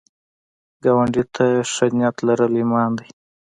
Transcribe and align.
ګاونډي 0.83 1.23
ته 1.35 1.45
ښه 1.71 1.85
نیت 1.97 2.17
لرل 2.27 2.53
ایمان 2.59 2.89
ده 2.97 3.05